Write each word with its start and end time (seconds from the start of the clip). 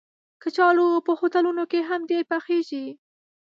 کچالو 0.43 0.87
په 1.05 1.11
هوټلونو 1.19 1.63
کې 1.71 1.79
هم 1.89 2.01
ډېر 2.11 2.23
پخېږي 2.31 2.85